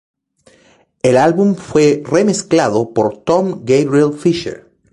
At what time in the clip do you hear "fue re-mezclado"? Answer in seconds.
1.53-2.91